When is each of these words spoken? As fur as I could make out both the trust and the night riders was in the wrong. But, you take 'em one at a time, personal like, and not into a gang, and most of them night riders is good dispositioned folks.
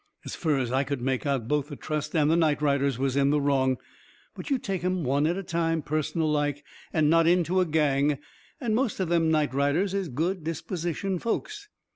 As 0.25 0.33
fur 0.33 0.57
as 0.57 0.71
I 0.71 0.83
could 0.83 0.99
make 0.99 1.27
out 1.27 1.47
both 1.47 1.67
the 1.67 1.75
trust 1.75 2.15
and 2.15 2.27
the 2.31 2.35
night 2.35 2.59
riders 2.59 2.97
was 2.97 3.15
in 3.15 3.29
the 3.29 3.39
wrong. 3.39 3.77
But, 4.33 4.49
you 4.49 4.57
take 4.57 4.83
'em 4.83 5.03
one 5.03 5.27
at 5.27 5.37
a 5.37 5.43
time, 5.43 5.83
personal 5.83 6.27
like, 6.31 6.65
and 6.91 7.07
not 7.07 7.27
into 7.27 7.59
a 7.61 7.67
gang, 7.67 8.17
and 8.59 8.73
most 8.73 8.99
of 8.99 9.09
them 9.09 9.29
night 9.29 9.53
riders 9.53 9.93
is 9.93 10.09
good 10.09 10.43
dispositioned 10.43 11.21
folks. 11.21 11.69